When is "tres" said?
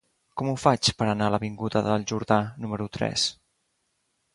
3.01-3.33